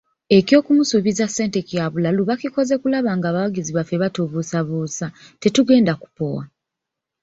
Eky'okumusuubiza 0.37 1.25
ssente 1.29 1.59
kya 1.69 1.85
bulalu 1.91 2.21
bakikoze 2.29 2.73
kulaba 2.81 3.11
ng'abawagizi 3.17 3.71
baffe 3.77 3.95
batubuusabuusa, 4.01 5.05
tetugenda 5.41 5.93
kupowa. 6.01 6.43